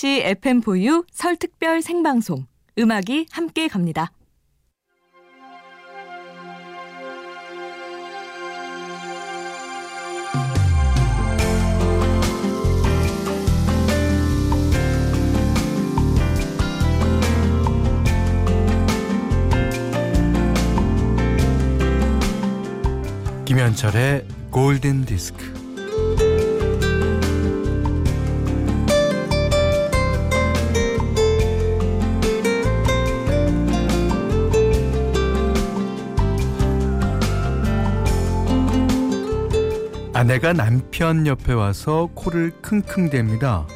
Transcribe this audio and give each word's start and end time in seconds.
MBC 0.00 0.24
FM4U 0.40 1.04
설 1.12 1.36
특별 1.36 1.82
생방송 1.82 2.46
음악이 2.78 3.26
함께 3.30 3.68
갑니다. 3.68 4.10
김현철의 23.44 24.24
골든 24.50 25.04
디스크. 25.04 25.59
아내가 40.30 40.52
남편 40.52 41.26
옆에 41.26 41.52
와서 41.52 42.08
코를 42.14 42.52
킁킁댑니다. 42.62 43.66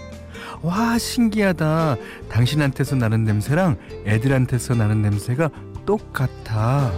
와, 0.62 0.98
신기하다. 0.98 1.96
당신한테서 2.28 2.94
나는 2.94 3.24
냄새랑 3.24 3.76
애들한테서 4.06 4.76
나는 4.76 5.02
냄새가 5.02 5.50
똑같아. 5.84 6.92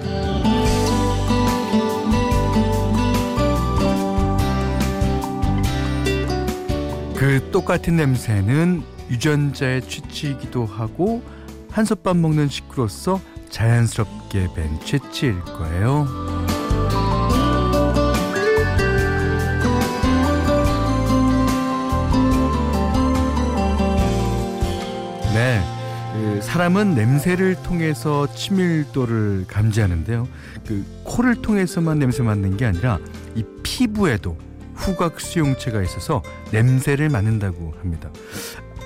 그 7.16 7.48
똑같은 7.50 7.96
냄새는 7.96 8.82
유전자의 9.08 9.88
취치이기도 9.88 10.66
하고 10.66 11.22
한솥밥 11.70 12.18
먹는 12.18 12.48
식구로서 12.48 13.22
자연스럽게 13.48 14.48
밴 14.54 14.78
취치일 14.80 15.40
거예요. 15.40 16.25
사람은 26.56 26.94
냄새를 26.94 27.54
통해서 27.64 28.26
친밀도를 28.32 29.44
감지하는데요. 29.46 30.26
그 30.66 30.86
코를 31.04 31.42
통해서만 31.42 31.98
냄새 31.98 32.22
맡는 32.22 32.56
게 32.56 32.64
아니라 32.64 32.98
이 33.34 33.44
피부에도 33.62 34.38
후각 34.74 35.20
수용체가 35.20 35.82
있어서 35.82 36.22
냄새를 36.52 37.10
맡는다고 37.10 37.74
합니다. 37.78 38.08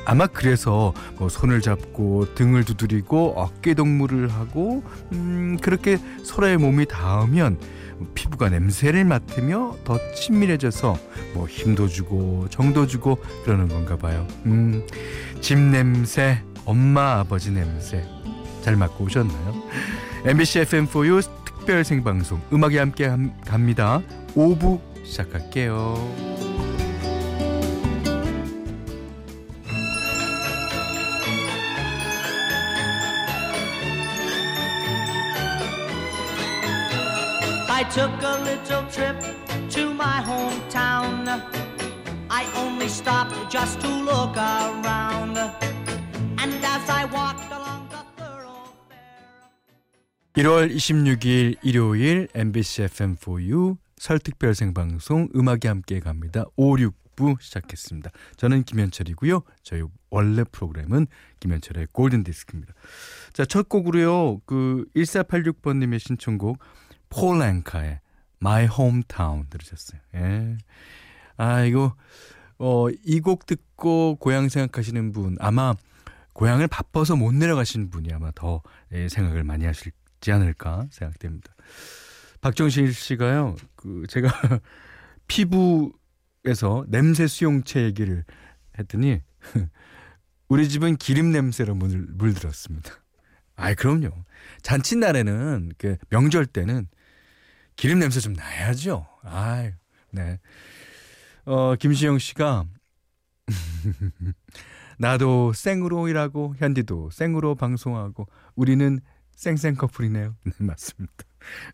아마 0.04 0.26
그래서 0.26 0.92
뭐 1.16 1.28
손을 1.28 1.60
잡고 1.60 2.34
등을 2.34 2.64
두드리고 2.64 3.34
어깨 3.36 3.74
동무를 3.74 4.26
하고 4.30 4.82
음 5.12 5.56
그렇게 5.62 5.98
서로의 6.24 6.56
몸이 6.56 6.86
닿으면 6.86 7.56
피부가 8.16 8.48
냄새를 8.48 9.04
맡으며 9.04 9.76
더 9.84 9.96
친밀해져서 10.16 10.96
뭐 11.34 11.46
힘도 11.46 11.86
주고 11.86 12.48
정도 12.50 12.88
주고 12.88 13.18
그러는 13.44 13.68
건가 13.68 13.96
봐요. 13.96 14.26
음, 14.46 14.84
집 15.40 15.58
냄새, 15.58 16.42
엄마 16.64 17.20
아버지 17.20 17.50
냄새 17.50 18.04
잘 18.62 18.76
맡고 18.76 19.04
오셨나요? 19.04 19.54
MBC 20.24 20.62
FM4U 20.62 21.44
특별 21.44 21.84
생방송 21.84 22.40
음악이 22.52 22.76
함께 22.76 23.10
갑니다. 23.46 24.02
5부 24.34 24.80
시작할게요. 25.04 26.30
1월 50.40 50.74
26일 50.74 51.56
일요일 51.62 52.26
MBC 52.34 52.86
FM4U 52.86 53.76
설 53.98 54.18
특별 54.18 54.54
생방송 54.54 55.28
음악이 55.36 55.68
함께 55.68 56.00
갑니다. 56.00 56.44
5, 56.56 56.76
6부 56.76 57.38
시작했습니다. 57.38 58.10
저는 58.36 58.62
김현철이고요. 58.62 59.42
저희 59.62 59.82
원래 60.08 60.44
프로그램은 60.50 61.08
김현철의 61.40 61.88
골든 61.92 62.24
디스크입니다. 62.24 62.72
자, 63.34 63.44
첫 63.44 63.68
곡으로요. 63.68 64.40
그 64.46 64.86
1486번 64.96 65.76
님의 65.76 65.98
신청곡 65.98 66.58
폴랭카의 67.10 68.00
My 68.40 68.64
Hometown 68.66 69.44
들으셨어요. 69.50 70.00
예. 70.14 70.56
아, 71.36 71.64
이거, 71.64 71.94
어, 72.58 72.88
이 72.88 73.20
곡 73.20 73.44
듣고 73.44 74.16
고향 74.16 74.48
생각하시는 74.48 75.12
분, 75.12 75.36
아마 75.38 75.74
고향을 76.32 76.66
바빠서 76.68 77.14
못 77.16 77.34
내려가시는 77.34 77.90
분이 77.90 78.10
아마 78.14 78.30
더 78.34 78.62
예, 78.92 79.08
생각을 79.10 79.44
많이 79.44 79.66
하실 79.66 79.92
지 80.20 80.32
않을까 80.32 80.86
생각됩니다. 80.90 81.54
박정실 82.40 82.94
씨가요, 82.94 83.56
그, 83.76 84.04
제가 84.08 84.30
피부에서 85.26 86.84
냄새 86.88 87.26
수용체 87.26 87.82
얘기를 87.82 88.24
했더니, 88.78 89.20
우리 90.48 90.68
집은 90.68 90.96
기름 90.96 91.32
냄새로 91.32 91.74
물, 91.74 92.06
물들었습니다. 92.08 92.90
아이, 93.56 93.74
그럼요. 93.74 94.10
잔칫날에는, 94.62 95.72
그, 95.78 95.96
명절 96.08 96.46
때는 96.46 96.88
기름 97.76 97.98
냄새 97.98 98.20
좀 98.20 98.32
나야죠. 98.32 99.06
아유, 99.22 99.72
네. 100.10 100.38
어, 101.44 101.74
김시영 101.76 102.18
씨가 102.18 102.64
나도 104.98 105.52
생으로 105.54 106.08
일하고 106.08 106.54
현디도 106.58 107.10
생으로 107.10 107.54
방송하고 107.54 108.26
우리는 108.54 109.00
생생 109.40 109.74
커플이네요. 109.74 110.36
네, 110.44 110.52
맞습니다. 110.58 111.14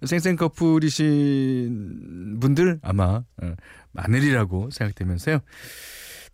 생생 0.05 0.37
커플이신 0.37 2.39
분들 2.41 2.79
아마 2.83 3.25
어, 3.43 3.55
마늘이라고 3.91 4.71
생각되면서요. 4.71 5.41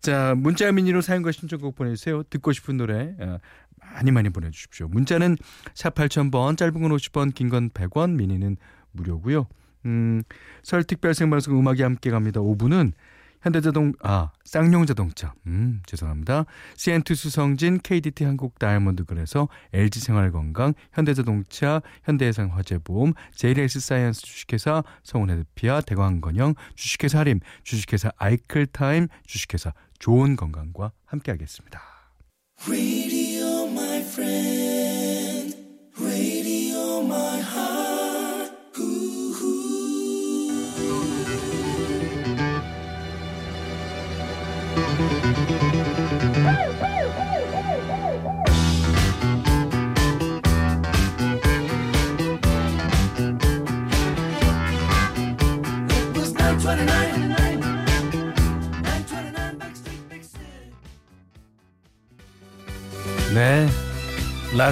자, 0.03 0.34
문자 0.37 0.70
미니로 0.70 1.00
사연과 1.00 1.32
신청곡 1.32 1.75
보내주세요. 1.75 2.22
듣고 2.25 2.53
싶은 2.53 2.76
노래 2.76 3.15
어, 3.19 3.38
많이 3.81 4.10
많이 4.10 4.28
보내주십시오. 4.28 4.88
문자는 4.88 5.38
샵 5.75 5.94
8000번, 5.94 6.59
짧은 6.59 6.75
건 6.75 6.93
50원, 6.93 7.34
긴 7.34 7.49
건 7.49 7.70
100원, 7.70 8.16
미니는 8.16 8.59
무료고요. 8.91 9.47
음, 9.87 10.22
설 10.62 10.84
특별 10.84 11.14
생방송 11.14 11.59
음악이 11.59 11.82
함께 11.82 12.10
갑니다. 12.10 12.41
5부는 12.41 12.93
현대자동 13.42 13.92
아 14.03 14.30
쌍용 14.44 14.86
자동차. 14.86 15.34
음 15.47 15.82
죄송합니다. 15.86 16.47
CN2 16.76 17.14
수성진 17.14 17.78
KDT 17.82 18.25
한국 18.25 18.58
다이아몬드 18.58 19.04
그래서 19.04 19.48
LG생활건강 19.72 20.75
현대자동차 20.92 21.82
현대해상 22.04 22.56
화재보험 22.56 23.14
JLS 23.34 23.81
사이언스 23.81 24.22
주식회사 24.22 24.82
성원헤드피아 25.02 25.82
대광건영 25.82 26.54
주식회사 26.76 27.19
하림 27.20 27.41
주식회사 27.64 28.10
아이클타임 28.16 29.08
주식회사 29.26 29.72
좋은 29.99 30.37
건강과 30.37 30.93
함께하겠습니다. 31.06 31.81
네, 32.69 34.62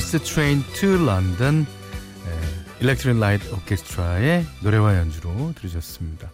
Last 0.00 0.32
Train 0.32 0.62
to 0.81 0.94
London 0.94 1.67
Electric 2.81 3.21
Light 3.21 3.53
Orchestra의 3.53 4.47
노래와 4.62 4.97
연주로 4.97 5.52
들으셨습니다. 5.55 6.31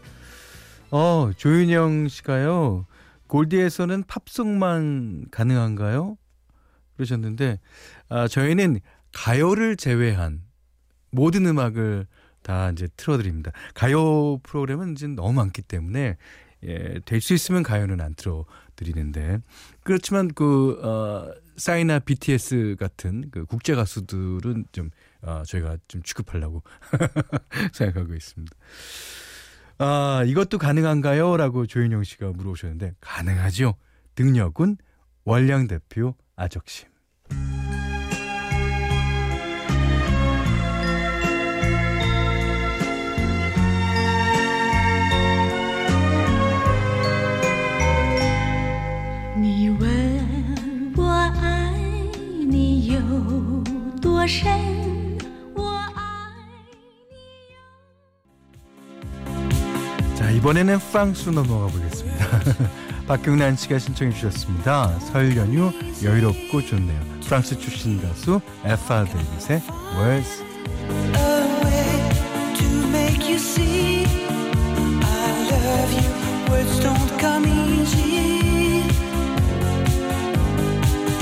어, 0.92 1.32
조윤영 1.36 2.06
씨가요. 2.06 2.86
골디에서는 3.26 4.04
팝송만 4.06 5.26
가능한가요? 5.32 6.16
그러셨는데 6.94 7.58
아, 8.08 8.28
저희는 8.28 8.78
가요를 9.12 9.76
제외한 9.76 10.42
모든 11.10 11.44
음악을 11.44 12.06
다 12.42 12.70
이제 12.70 12.86
틀어드립니다. 12.96 13.50
가요 13.74 14.38
프로그램은 14.44 14.92
이제 14.92 15.08
너무 15.08 15.32
많기 15.32 15.62
때문에 15.62 16.16
예, 16.62 17.00
될 17.04 17.20
수 17.20 17.34
있으면 17.34 17.64
가요는 17.64 18.00
안 18.00 18.14
틀어 18.14 18.44
드리는데 18.76 19.40
그렇지만 19.82 20.28
그 20.28 20.80
어, 20.84 21.34
사이나 21.56 21.99
BTS 21.99 22.76
같은 22.79 23.31
그 23.31 23.44
국제 23.44 23.75
가수들은 23.75 24.67
좀 24.73 24.91
어, 25.23 25.43
저희가 25.44 25.79
좀 25.88 26.03
취급하려고 26.03 26.62
생각하고 27.73 28.14
있습니다. 28.14 28.56
아 29.79 30.23
이것도 30.26 30.58
가능한가요?라고 30.58 31.67
조인영 31.67 32.05
씨가 32.05 32.32
물어보셨는데 32.32 32.94
가능하죠. 33.00 33.75
등력은 34.14 34.79
월량 35.25 35.67
대표 35.67 36.14
아적심. 36.37 36.88
자 60.17 60.31
이번에는 60.32 60.78
프랑스로 60.81 61.31
넘어가 61.32 61.69
보겠습니다. 61.69 62.26
박경란 63.06 63.55
씨가 63.55 63.78
신청해 63.78 64.12
주셨습니다. 64.12 64.99
설 64.99 65.37
연휴 65.37 65.70
여유롭고 66.02 66.61
좋네요. 66.61 67.00
프랑스 67.25 67.56
출신 67.56 68.02
가수 68.02 68.40
에파 68.64 69.05
데이빗의 69.05 69.62
Words. 69.96 70.43
Words 76.50 76.81
don't 76.81 77.20
come 77.20 77.46
easy. 77.46 78.82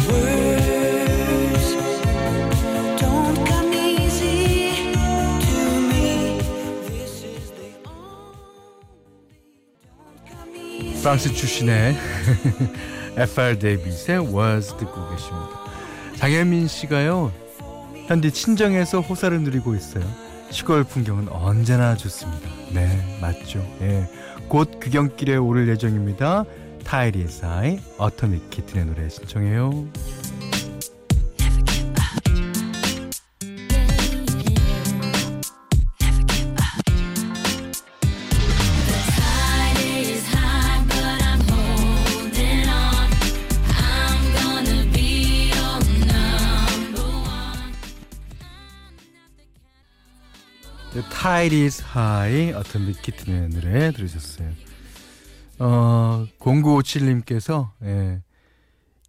Words 0.09 0.44
프랑스 11.05 11.35
출신의 11.35 11.95
FR 13.19 13.59
데이빗의 13.59 14.35
Was 14.35 14.75
듣고 14.79 15.11
계십니다. 15.11 15.51
장현민 16.17 16.67
씨가요. 16.67 17.31
현재 18.07 18.31
친정에서 18.31 19.03
호사를 19.03 19.39
누리고 19.43 19.75
있어요. 19.75 20.03
시골 20.49 20.83
풍경은 20.83 21.29
언제나 21.29 21.95
좋습니다. 21.95 22.49
네, 22.73 23.19
맞죠. 23.21 23.59
예. 23.83 24.09
곧 24.49 24.81
극영길에 24.81 25.37
오를 25.37 25.69
예정입니다. 25.69 26.47
타이리 26.85 27.29
사이 27.29 27.81
어터믹 27.99 28.49
키튼의 28.49 28.87
노래 28.87 29.07
신청해요. 29.11 29.87
타이리 51.03 51.65
is 51.65 51.83
high 51.83 52.57
어터믹 52.57 53.03
키튼의 53.03 53.49
노래 53.49 53.91
들으셨어요. 53.91 54.53
어, 55.59 56.27
0957님께서 56.39 57.73
예, 57.83 58.23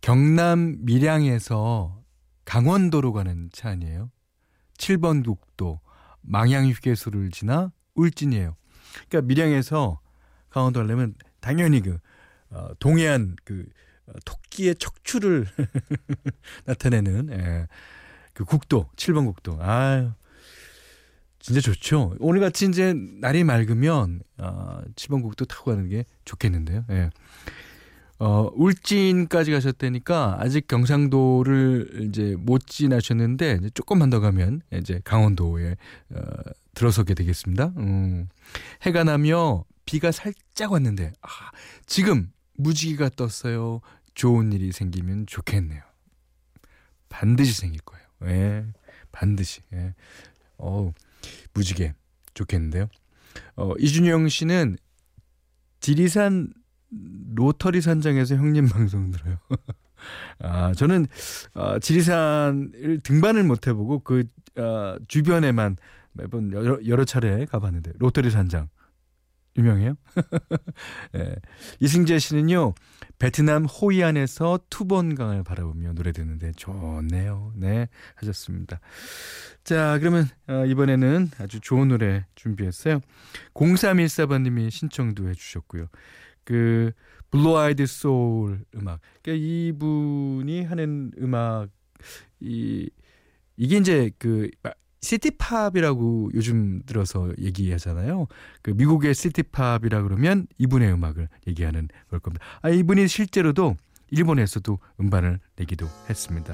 경남 0.02 0.78
밀양에서 0.80 2.02
강원도로 2.46 3.14
가는 3.14 3.50
차 3.52 3.70
아니에요? 3.70 4.10
7번 4.78 5.24
국도 5.24 5.80
망향휴게소를 6.22 7.30
지나 7.30 7.72
울진이에요. 7.94 8.56
그러니까 9.08 9.28
밀양에서 9.28 10.00
강원도 10.50 10.80
가려면 10.80 11.14
당연히 11.40 11.82
그 11.82 12.00
어, 12.50 12.70
동해안 12.80 13.36
그 13.44 13.68
어, 14.08 14.14
토끼의 14.26 14.76
척추를 14.76 15.46
나타내는 16.66 17.30
예, 17.32 17.68
그 18.34 18.44
국도 18.44 18.90
7번 18.96 19.26
국도. 19.28 19.60
아유. 19.62 20.12
진짜 21.46 21.62
좋죠. 21.62 22.16
오늘 22.18 22.42
같이 22.42 22.66
이제 22.66 22.96
날이 23.22 23.44
맑으면 23.44 24.22
어, 24.40 24.82
7번 24.96 25.22
국도 25.22 25.46
타고 25.46 25.70
가는 25.70 25.88
게 25.88 26.04
좋겠는데요. 26.26 26.86
예. 26.90 27.12
어, 28.18 28.50
울진까지 28.56 29.52
가셨다니까 29.52 30.38
아직 30.40 30.66
경상도를 30.68 32.08
이제 32.10 32.36
못 32.40 32.66
지나셨는데 32.66 33.60
이제 33.60 33.70
조금만 33.76 34.10
더 34.10 34.22
가면 34.22 34.64
이제 34.74 35.00
강원도에 35.04 35.78
어, 36.16 36.20
들어서게 36.74 37.14
되겠습니다. 37.14 37.74
음. 37.78 38.28
해가 38.82 39.04
나며 39.04 39.66
비가 39.86 40.12
살짝 40.12 40.72
왔는데 40.72 41.14
아, 41.22 41.28
지금 41.86 42.32
무지개가 42.58 43.10
떴어요. 43.10 43.82
좋은 44.16 44.52
일이 44.52 44.72
생기면 44.72 45.28
좋겠네요. 45.28 45.84
반드시 47.08 47.54
생길 47.54 47.82
거예요. 47.82 48.04
예. 48.24 48.66
반드시. 49.12 49.62
예. 49.74 49.94
어 50.58 50.92
무지개 51.54 51.94
좋겠는데요. 52.34 52.88
어, 53.56 53.74
이준영 53.80 54.30
씨는 54.30 54.78
지리산 55.80 56.54
로터리 57.36 57.82
산장에서 57.82 58.36
형님 58.36 58.68
방송 58.70 59.12
들어요. 59.12 59.38
아, 60.40 60.74
저는 60.74 61.08
어, 61.54 61.80
지리산을 61.80 63.00
등반을 63.04 63.44
못 63.44 63.68
해보고 63.68 64.00
그 64.00 64.26
어, 64.58 64.98
주변에만 65.08 65.78
매번 66.14 66.52
여러, 66.52 66.80
여러 66.86 67.06
차례 67.06 67.46
가봤는데 67.46 67.94
로터리 67.98 68.32
산장 68.32 68.70
유명해요. 69.58 69.96
네. 71.14 71.36
이승재 71.80 72.20
씨는요 72.20 72.74
베트남 73.20 73.66
호이안에서 73.66 74.60
투본강을 74.70 75.44
바라보며 75.44 75.94
노래 75.94 76.12
듣는데 76.12 76.52
좋네요. 76.58 77.54
네 77.56 77.88
하셨습니다. 78.16 78.80
자 79.64 79.98
그러면 80.00 80.28
어, 80.48 80.66
이번에는 80.66 81.32
아주 81.40 81.60
좋은 81.60 81.88
노래 81.88 82.26
준비했어요. 82.36 83.00
0314번님이 83.54 84.70
신청도 84.70 85.30
해주셨고요. 85.30 85.88
그 86.44 86.92
blue-eyed 87.32 87.86
soul 87.86 88.66
음악. 88.76 89.00
그러니까 89.22 89.46
이분이 89.46 90.64
하는 90.64 91.12
음악 91.20 91.70
이 92.40 92.90
이게 93.58 93.78
이제 93.78 94.12
그 94.18 94.50
시티팝이라고 95.06 96.32
요즘 96.34 96.82
들어서 96.86 97.30
얘기하잖아요. 97.40 98.28
그 98.62 98.72
미국의 98.72 99.14
시티팝이라 99.14 100.02
그러면 100.02 100.48
이분의 100.58 100.92
음악을 100.94 101.30
얘기하는 101.48 101.88
걸 102.10 102.20
겁니다. 102.20 102.44
아 102.62 102.70
이분이 102.70 103.08
실제로도 103.08 103.76
일본에서도 104.10 104.80
음반을 105.00 105.40
내기도 105.56 105.88
했습니다. 106.10 106.54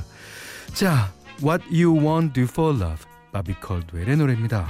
자, 0.74 1.13
What 1.41 1.65
You 1.72 1.98
Want 2.05 2.34
Do 2.34 2.43
For 2.43 2.75
Love, 2.75 3.05
바비 3.31 3.55
컬드웰의 3.62 4.17
노래입니다. 4.17 4.67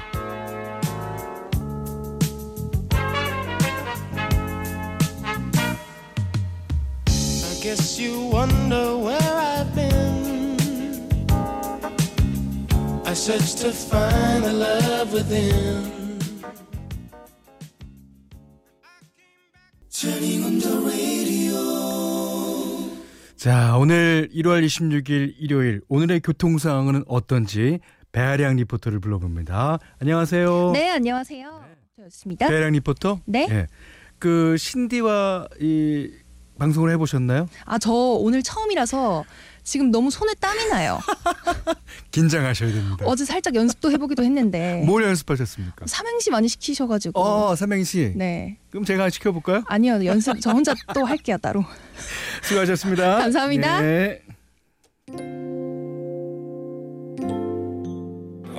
I 13.11 13.13
searched 13.13 13.57
to 13.57 13.71
find 13.73 14.41
the 14.41 14.53
love 14.53 15.11
within. 15.11 16.17
Turning 19.89 20.45
on 20.45 20.59
the 20.59 20.77
radio. 20.77 21.57
자, 23.35 23.75
오늘 23.75 24.29
1월 24.33 24.65
26일 24.65 25.33
일요일 25.39 25.81
오늘의 25.89 26.21
교통 26.21 26.57
상황은 26.57 27.03
어떤지 27.05 27.79
배아량 28.13 28.55
리포터를 28.55 29.01
불러봅니다. 29.01 29.79
안녕하세요. 29.99 30.71
네, 30.71 30.91
안녕하세요. 30.91 31.65
저였습니다. 31.97 32.47
배아량 32.47 32.71
리포터? 32.71 33.19
네. 33.25 33.45
예. 33.51 33.67
그 34.19 34.55
신디와 34.55 35.49
이 35.59 36.11
방송을 36.57 36.91
해보셨나요? 36.91 37.49
아, 37.65 37.77
저 37.77 37.91
오늘 37.91 38.41
처음이라서 38.41 39.25
지금 39.63 39.91
너무 39.91 40.09
손에 40.09 40.33
땀이 40.39 40.67
나요. 40.69 40.99
긴장하셔야 42.11 42.71
됩니다. 42.71 42.97
어제 43.05 43.25
살짝 43.25 43.55
연습도 43.55 43.91
해보기도 43.91 44.23
했는데 44.23 44.83
뭘 44.85 45.03
연습하셨습니까? 45.03 45.85
삼행시 45.87 46.29
많이 46.31 46.47
시키셔가지고. 46.47 47.19
어, 47.19 47.55
삼행시. 47.55 48.13
네. 48.15 48.57
그럼 48.69 48.85
제가 48.85 49.09
시켜볼까요? 49.09 49.63
아니요, 49.67 50.03
연습 50.05 50.39
저 50.41 50.51
혼자 50.51 50.73
또 50.93 51.05
할게요 51.05 51.37
따로. 51.41 51.63
수고하셨습니다. 52.43 53.19
감사합니다. 53.21 53.81
네. 53.81 54.21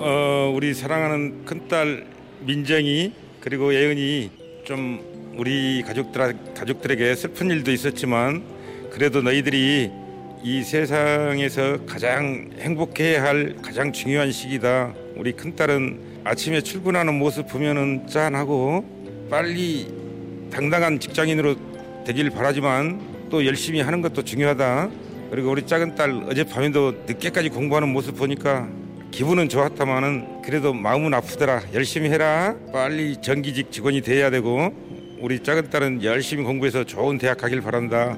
어, 0.05 0.53
우리 0.55 0.75
사랑하는 0.75 1.45
큰딸 1.45 2.07
민정이 2.41 3.15
그리고 3.41 3.75
예은이 3.75 4.31
좀 4.65 5.35
우리 5.37 5.83
가족들 5.83 6.55
가족들에게 6.55 7.15
슬픈 7.15 7.51
일도 7.51 7.73
있었지만 7.73 8.45
그래도 8.93 9.23
너희들이 9.23 9.91
이 10.45 10.65
세상에서 10.65 11.87
가장 11.87 12.51
행복해야 12.59 13.23
할 13.23 13.55
가장 13.63 13.93
중요한 13.93 14.33
시기다. 14.33 14.93
우리 15.15 15.31
큰딸은 15.31 16.01
아침에 16.25 16.61
출근하는 16.61 17.15
모습 17.15 17.47
보면은 17.47 18.09
짠하고 18.09 18.85
빨리 19.31 19.87
당당한 20.51 20.99
직장인으로 20.99 21.55
되길 22.05 22.31
바라지만 22.31 23.29
또 23.31 23.47
열심히 23.47 23.81
하는 23.81 24.03
것도 24.03 24.25
중요하다. 24.25 24.91
그리고 25.31 25.53
우리 25.53 25.65
작은 25.65 25.95
딸 25.95 26.11
어젯밤에도 26.29 26.93
늦게까지 27.07 27.49
공부하는 27.49 27.89
모습 27.89 28.17
보니까 28.17 28.69
기분은 29.13 29.49
좋았다마는 29.49 30.43
그래도 30.43 30.75
마음은 30.75 31.15
아프더라. 31.15 31.63
열심히 31.73 32.11
해라. 32.11 32.57
빨리 32.73 33.17
정기직 33.23 33.71
직원이 33.71 34.01
돼야 34.01 34.29
되고 34.29 34.75
우리 35.21 35.41
작은 35.41 35.71
딸은 35.71 36.03
열심히 36.03 36.43
공부해서 36.43 36.83
좋은 36.83 37.19
대학 37.19 37.39
가길 37.39 37.61
바란다. 37.61 38.17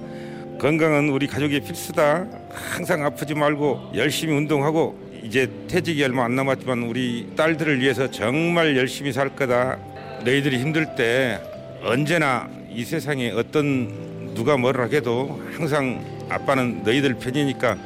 건강은 0.64 1.11
우리 1.11 1.26
가족의 1.26 1.61
필수다. 1.61 2.25
항상 2.50 3.04
아프지 3.04 3.35
말고 3.35 3.92
열심히 3.97 4.35
운동하고 4.35 4.99
이제 5.23 5.47
퇴직이 5.68 6.02
얼마 6.02 6.25
안 6.25 6.37
남았지만 6.37 6.85
우리 6.85 7.28
딸들을 7.37 7.83
위해서 7.83 8.11
정말 8.11 8.75
열심히 8.75 9.12
살 9.12 9.37
거다. 9.37 9.76
너희들이 10.25 10.59
힘들 10.59 10.97
때 10.97 11.38
언제나 11.83 12.49
이 12.71 12.83
세상에 12.83 13.30
어떤 13.33 14.33
누가 14.33 14.56
뭐라 14.56 14.85
해도 14.85 15.38
항상 15.54 16.02
아빠는 16.30 16.83
너희들 16.83 17.16
편이니까 17.16 17.76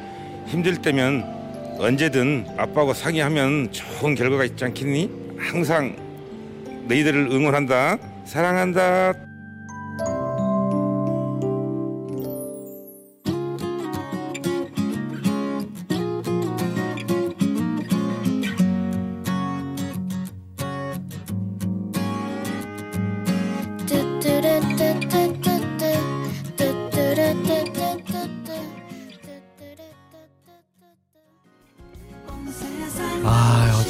힘들 0.47 0.77
때면 0.77 1.75
언제든 1.79 2.45
아빠하고 2.55 2.93
상의하면 2.93 3.73
좋은 3.73 4.15
결과가 4.15 4.45
있지 4.45 4.63
않겠니? 4.63 5.35
항상 5.37 5.97
너희들을 6.87 7.27
응원한다. 7.29 7.97
사랑한다. 8.23 9.28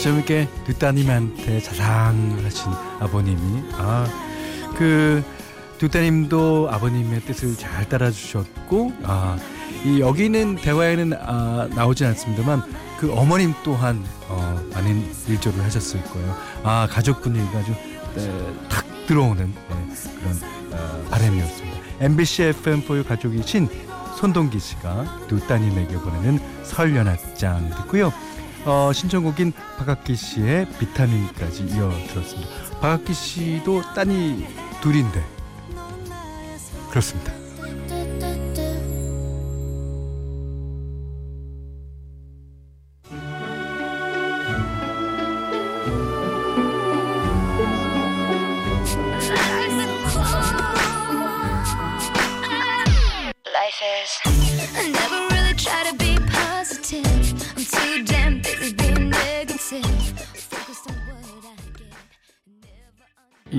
아 0.09 0.11
어쩜 0.11 0.17
이렇게 0.17 0.47
두따님한테 0.65 1.59
자상하신 1.61 2.71
아버님이 2.99 3.63
아그 3.73 5.23
두따님도 5.77 6.69
아버님의 6.71 7.21
뜻을 7.21 7.55
잘 7.55 7.87
따라주셨고 7.87 8.93
아 9.03 9.37
이 9.85 10.01
여기는 10.01 10.55
대화에는 10.57 11.13
아, 11.21 11.69
나오지 11.73 12.05
않습니다만 12.05 12.63
그 12.99 13.13
어머님 13.13 13.53
또한 13.63 14.03
어, 14.27 14.61
많은 14.73 15.09
일조를 15.27 15.63
하셨을 15.63 16.03
거예요. 16.03 16.35
아 16.63 16.87
가족 16.89 17.21
분위기가 17.21 17.59
아주 17.59 17.71
에, 18.17 18.67
탁 18.67 18.85
들어오는 19.07 19.47
네, 19.47 19.87
그런 20.19 20.73
어, 20.73 21.05
바람이었습니다. 21.09 21.77
MBC 22.01 22.51
FM4U 22.51 23.07
가족이신 23.07 23.69
손동기 24.17 24.59
씨가 24.59 25.27
두 25.29 25.39
따님에게 25.47 25.95
보내는 25.95 26.39
설 26.63 26.93
연합장 26.93 27.69
듣고요. 27.69 28.11
어, 28.65 28.91
신청곡인 28.93 29.53
박학기 29.77 30.15
씨의 30.15 30.67
비타민까지 30.79 31.63
이어 31.63 31.91
들었습니다. 32.07 32.51
박학기 32.81 33.13
씨도 33.13 33.81
딸이 33.95 34.45
둘인데 34.81 35.23
그렇습니다. 36.89 37.38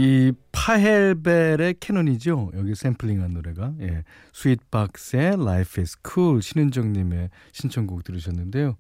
이 0.00 0.32
파헬벨의 0.52 1.74
캐논이죠. 1.78 2.52
여기 2.54 2.74
샘플링한 2.74 3.34
노래가 3.34 3.74
예. 3.80 4.02
스윗박스의 4.32 5.34
Life 5.34 5.82
is 5.82 5.98
Cool 6.02 6.40
신은정 6.40 6.94
님의 6.94 7.28
신청곡 7.52 8.04
들으셨는데요. 8.04 8.78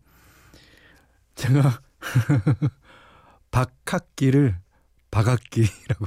제가 1.34 1.82
박학기를 3.52 4.56
박학기라고 5.10 6.06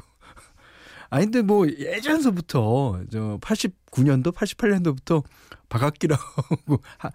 아니 1.11 1.25
근데 1.25 1.43
뭐 1.43 1.67
예전서부터 1.67 3.03
저 3.11 3.37
89년도 3.39 4.33
88년도부터 4.33 5.23
박학기라고 5.69 6.81
하, 6.97 7.11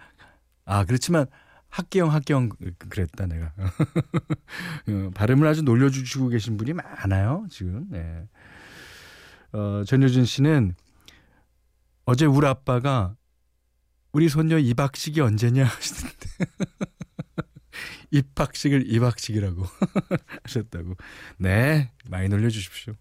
아 0.67 0.85
그렇지만 0.85 1.27
학기형 1.71 2.13
학기형 2.13 2.51
그랬다 2.79 3.27
내가. 3.27 3.53
어, 4.89 5.11
발음을 5.15 5.47
아주 5.47 5.63
놀려주시고 5.63 6.29
계신 6.29 6.57
분이 6.57 6.73
많아요 6.73 7.47
지금. 7.51 7.87
네. 7.91 8.27
어, 9.53 9.83
전효진 9.87 10.25
씨는 10.25 10.75
어제 12.05 12.27
우리 12.27 12.47
아빠가 12.47 13.17
우리 14.13 14.29
손녀 14.29 14.59
입학식이 14.59 15.21
언제냐? 15.21 15.65
하시는데 15.69 16.27
입학식을 18.11 18.91
입학식이라고 18.91 19.65
하셨다고. 20.45 20.97
네 21.39 21.93
많이 22.09 22.29
놀려주십시오. 22.29 22.95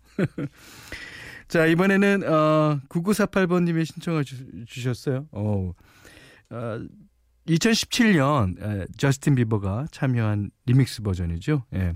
자 1.48 1.66
이번에는 1.66 2.24
어, 2.30 2.82
9948번님의 2.90 3.86
신청을 3.86 4.26
주, 4.26 4.66
주셨어요. 4.66 5.28
어, 5.32 5.72
어, 6.50 6.80
2017년 7.48 8.62
에, 8.62 8.86
저스틴 8.98 9.36
비버가 9.36 9.88
참여한 9.92 10.52
리믹스 10.66 11.02
버전이죠. 11.02 11.66
예. 11.76 11.94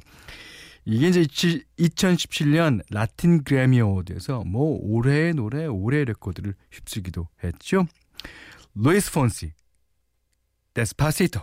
이게 0.85 1.09
이제 1.09 1.21
2017년 1.23 2.81
Latin 2.89 3.43
Grammy 3.43 3.81
Award에서 3.81 4.43
뭐 4.45 4.79
올해의 4.81 5.35
노래, 5.35 5.65
올해의 5.65 6.05
레코드를 6.05 6.55
휩쓰기도 6.71 7.27
했죠. 7.43 7.85
루이스 8.73 9.11
폰시, 9.11 9.51
Despacito. 10.73 11.41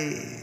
Fonsi. 0.00 0.39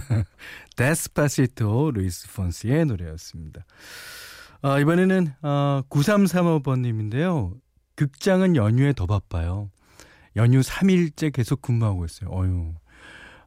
Despacito 0.76 1.90
루이스 1.92 2.32
폰시의 2.34 2.86
노래였습니다. 2.86 3.64
아, 4.62 4.78
이번에는 4.78 5.32
어, 5.42 5.82
9335번님인데요. 5.88 7.54
극장은 7.96 8.56
연휴에 8.56 8.92
더 8.92 9.06
바빠요. 9.06 9.70
연휴 10.36 10.60
3일째 10.60 11.32
계속 11.32 11.62
근무하고 11.62 12.04
있어요. 12.04 12.30
어유. 12.32 12.74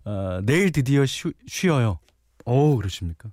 어, 0.06 0.42
내일 0.44 0.72
드디어 0.72 1.06
쉬, 1.06 1.32
쉬어요. 1.48 2.00
오, 2.46 2.76
그러십니까? 2.76 3.30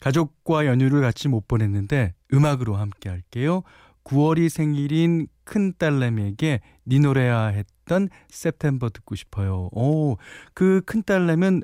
가족과 0.00 0.66
연휴를 0.66 1.00
같이 1.00 1.28
못 1.28 1.48
보냈는데 1.48 2.14
음악으로 2.32 2.76
함께 2.76 3.08
할게요. 3.08 3.62
9월이 4.04 4.48
생일인 4.48 5.26
큰 5.42 5.72
딸내미에게 5.76 6.60
네 6.84 6.98
노래야 6.98 7.46
했던 7.48 8.08
September 8.30 8.90
듣고 8.90 9.16
싶어요. 9.16 9.68
오, 9.72 10.16
그 10.54 10.82
큰 10.86 11.02
딸내미는 11.02 11.62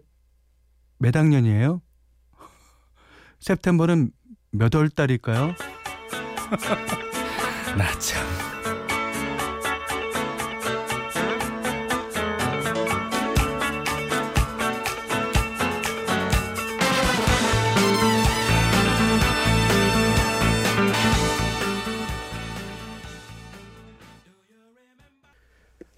몇 1.03 1.17
학년이에요? 1.17 1.83
september는 3.41 4.13
몇 4.53 4.75
월 4.77 4.89
달일까요? 4.89 5.55
나 7.77 7.99
참. 7.99 8.52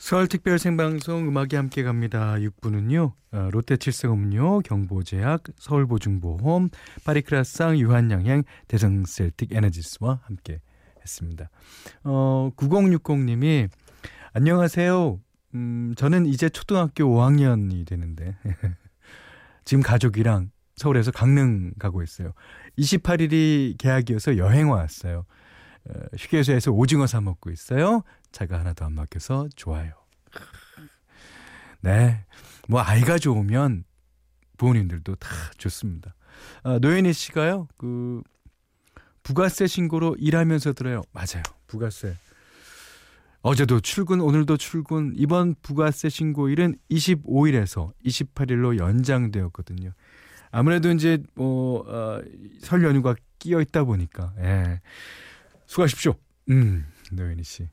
서울 0.04 0.28
특별 0.28 0.58
생방송 0.58 1.26
음악이 1.28 1.56
함께 1.56 1.82
갑니다. 1.82 2.34
6부는요. 2.34 3.12
어, 3.32 3.48
롯데 3.50 3.78
칠성음료, 3.78 4.60
경보제약, 4.60 5.44
서울보증보험, 5.56 6.68
파리크라상, 7.06 7.78
유한양행, 7.78 8.42
대성셀틱 8.68 9.52
에너지스와 9.52 10.20
함께 10.24 10.60
했습니다. 11.00 11.48
어, 12.02 12.50
9060님이 12.54 13.70
안녕하세요. 14.34 15.20
음, 15.54 15.94
저는 15.96 16.26
이제 16.26 16.50
초등학교 16.50 17.04
5학년이 17.04 17.86
되는데 17.86 18.36
지금 19.64 19.82
가족이랑 19.82 20.50
서울에서 20.76 21.12
강릉 21.12 21.72
가고 21.78 22.02
있어요. 22.02 22.34
28일이 22.78 23.78
개학이어서 23.78 24.36
여행 24.36 24.70
왔어요. 24.70 25.24
어, 25.88 25.92
휴게소에서 26.14 26.72
오징어 26.72 27.06
사 27.06 27.22
먹고 27.22 27.50
있어요. 27.50 28.02
차가 28.34 28.58
하나도 28.58 28.84
안 28.84 28.92
막혀서 28.94 29.50
좋아요. 29.54 29.92
네. 31.80 32.24
뭐 32.68 32.80
아이가 32.80 33.16
좋으면 33.16 33.84
부모님들도 34.58 35.14
다 35.14 35.28
좋습니다. 35.56 36.14
아, 36.64 36.78
노현희 36.80 37.12
씨가요. 37.12 37.68
그 37.76 38.22
부가세 39.22 39.68
신고로 39.68 40.16
일하면서 40.18 40.72
들어요. 40.72 41.02
맞아요. 41.12 41.44
부가세. 41.68 42.16
어제도 43.42 43.78
출근, 43.78 44.20
오늘도 44.20 44.56
출근. 44.56 45.12
이번 45.14 45.54
부가세 45.62 46.08
신고일은 46.08 46.76
25일에서 46.90 47.92
28일로 48.04 48.78
연장되었거든요. 48.78 49.92
아무래도 50.50 50.90
이제 50.90 51.22
뭐 51.34 51.84
어, 51.86 52.20
설 52.60 52.82
연휴가 52.82 53.14
끼어 53.38 53.60
있다 53.60 53.84
보니까 53.84 54.34
예. 54.40 54.80
수고하십시오. 55.66 56.14
음, 56.50 56.86
노현희 57.12 57.44
씨. 57.44 57.68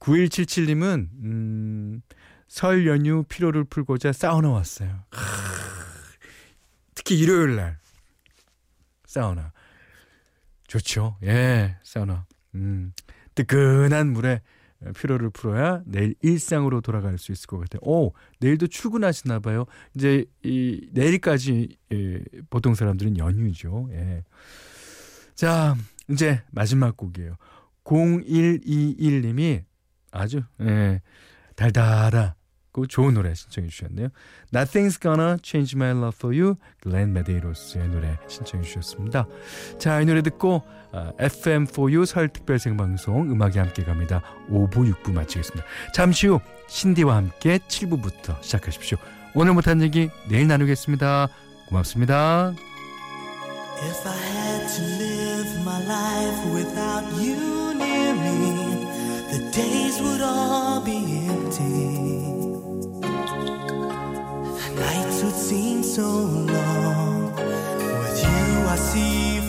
9177님은 0.00 1.08
음, 1.22 2.02
설 2.48 2.86
연휴 2.86 3.24
피로를 3.28 3.64
풀고자 3.64 4.12
사우나 4.12 4.50
왔어요. 4.50 5.04
크, 5.10 5.18
특히 6.94 7.18
일요일 7.18 7.56
날 7.56 7.78
사우나 9.06 9.52
좋죠. 10.66 11.16
예, 11.22 11.76
사우나. 11.82 12.26
음, 12.54 12.92
뜨끈한 13.34 14.12
물에 14.12 14.42
피로를 14.96 15.30
풀어야 15.30 15.82
내일 15.86 16.14
일상으로 16.20 16.80
돌아갈 16.80 17.18
수 17.18 17.32
있을 17.32 17.46
것 17.46 17.58
같아요. 17.58 17.80
오, 17.82 18.12
내일도 18.40 18.66
출근하시나 18.66 19.40
봐요. 19.40 19.66
이제 19.94 20.24
이 20.42 20.88
내일까지 20.92 21.76
예, 21.92 22.20
보통 22.50 22.74
사람들은 22.74 23.18
연휴죠. 23.18 23.88
예. 23.92 24.22
자, 25.34 25.76
이제 26.10 26.42
마지막 26.50 26.96
곡이에요. 26.96 27.36
0121님이 27.84 29.64
아주 30.16 30.42
예, 30.60 31.00
달달하고 31.54 32.86
좋은 32.88 33.14
노래 33.14 33.34
신청해 33.34 33.68
주셨네요. 33.68 34.08
Nothing's 34.52 35.00
Gonna 35.00 35.36
Change 35.42 35.76
My 35.76 35.90
Love 35.90 36.16
For 36.16 36.36
You 36.36 36.56
글렌 36.80 37.12
메데이로스의 37.12 37.88
노래 37.88 38.18
신청해 38.28 38.64
주셨습니다. 38.64 39.26
자, 39.78 40.00
이 40.00 40.06
노래 40.06 40.22
듣고 40.22 40.62
아, 40.92 41.12
FM4U 41.18 42.06
설 42.06 42.28
특별 42.28 42.58
생방송 42.58 43.30
음악이 43.30 43.58
함께 43.58 43.84
갑니다. 43.84 44.22
5부 44.50 44.92
6부 44.92 45.12
마치겠습니다. 45.12 45.66
잠시 45.92 46.26
후 46.26 46.40
신디와 46.68 47.16
함께 47.16 47.58
7부부터 47.58 48.42
시작하십시오. 48.42 48.98
오늘 49.34 49.52
못한 49.52 49.82
얘기 49.82 50.08
내일 50.28 50.48
나누겠습니다. 50.48 51.28
고맙습니다. 51.68 52.54
If 53.78 54.08
I 54.08 54.16
had 54.16 54.66
to 54.76 54.84
live 55.04 55.60
my 55.62 55.84
life 55.84 56.54
without 56.54 57.04
you 57.20 57.74
near 57.74 58.14
me, 58.14 58.65
the 59.30 59.50
days 59.50 60.00
would 60.00 60.20
all 60.20 60.80
be 60.80 61.26
empty. 61.28 62.06
Nights 64.74 65.22
would 65.22 65.34
seem 65.34 65.82
so 65.82 66.02
long. 66.02 67.34
With 67.34 68.22
you, 68.22 68.68
I 68.68 68.76
see. 68.76 69.45